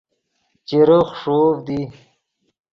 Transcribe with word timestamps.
چیرے 0.67 0.99
خݰوڤد 1.17 1.57
ای 1.73 1.79